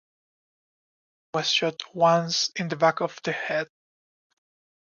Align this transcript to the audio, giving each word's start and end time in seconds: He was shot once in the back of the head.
He 1.33 1.37
was 1.37 1.51
shot 1.51 1.83
once 1.95 2.49
in 2.55 2.69
the 2.69 2.75
back 2.75 3.01
of 3.01 3.19
the 3.23 3.33
head. 3.33 3.67